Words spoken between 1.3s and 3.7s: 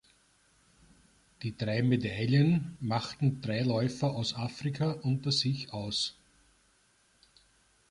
Die drei Medaillen machten drei